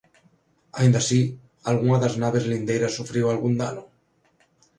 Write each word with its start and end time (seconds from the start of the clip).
Aínda 0.79 0.99
así, 1.01 1.21
algunha 1.69 2.01
das 2.03 2.15
naves 2.23 2.43
lindeiras 2.51 2.95
sufriu 2.99 3.25
algún 3.27 3.53
dano. 3.61 3.83